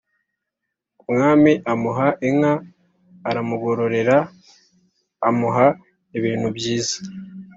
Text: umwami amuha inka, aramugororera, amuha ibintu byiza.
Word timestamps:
umwami 1.09 1.51
amuha 1.71 2.07
inka, 2.27 2.53
aramugororera, 3.29 4.17
amuha 5.29 5.67
ibintu 6.17 6.47
byiza. 6.57 6.95